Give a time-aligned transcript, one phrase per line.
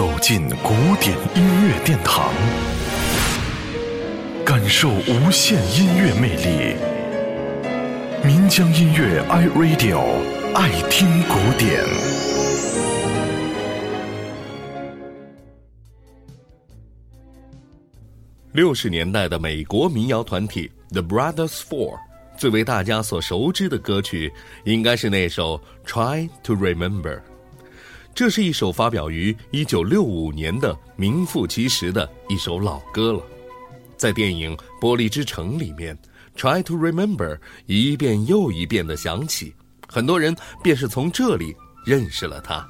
[0.00, 2.32] 走进古典音乐殿堂，
[4.46, 6.74] 感受无限音乐魅力。
[8.24, 10.00] 民江音乐 iRadio
[10.54, 11.84] 爱听古典。
[18.52, 21.98] 六十年代的美国民谣团体 The Brothers Four，
[22.38, 24.32] 最为大家所熟知的歌曲，
[24.64, 27.16] 应该是那首《Try to Remember》。
[28.14, 33.22] 这是一首发表于一九六五年的名副其实的一首老歌了，
[33.96, 35.96] 在电影《玻璃之城》里面，
[36.38, 39.54] 《Try to Remember》一遍又一遍的响起，
[39.88, 41.56] 很多人便是从这里
[41.86, 42.66] 认识了它。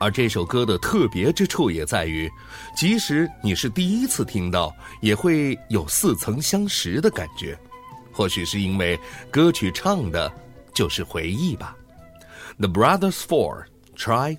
[0.00, 2.28] 而这首歌的特别之处也在于，
[2.76, 7.56] 即使你是第一次听到，也会有似曾相识的感觉。
[8.10, 8.98] 或许是因为
[9.30, 10.32] 歌曲唱的
[10.74, 11.76] 就是回忆吧。
[12.58, 13.66] The Brothers Four
[13.96, 14.38] Try。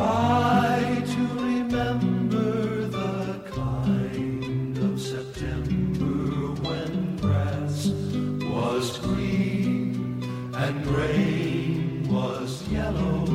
[0.00, 6.14] Try to remember the kind of September
[6.66, 7.88] when grass
[8.54, 13.26] was green and rain was yellow.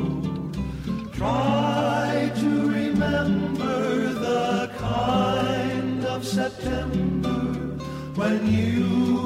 [1.12, 7.44] Try to remember the kind of September
[8.16, 9.25] when you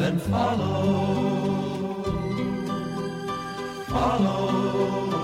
[0.00, 2.02] then follow,
[3.86, 5.19] follow.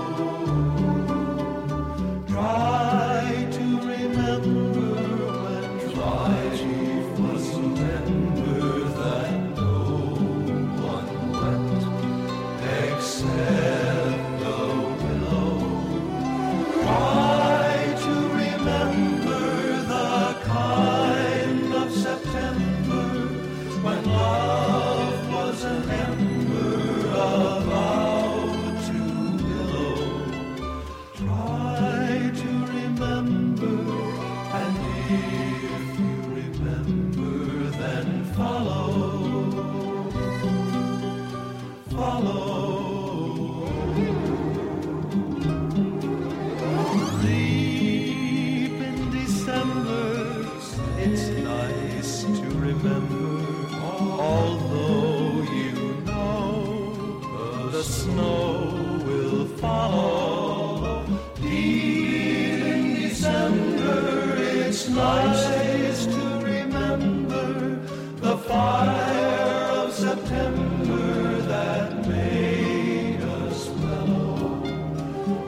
[64.97, 67.75] nice to remember
[68.15, 74.59] the fire of September that made us mellow.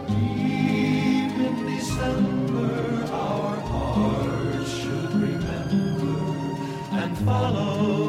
[0.07, 6.19] Deep in December, our hearts should remember
[6.91, 8.08] and follow.